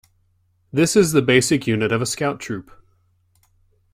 This 0.73 0.95
is 0.95 1.11
the 1.11 1.21
basic 1.21 1.67
unit 1.67 1.91
of 1.91 2.01
a 2.01 2.07
Scout 2.07 2.39
troop. 2.39 2.71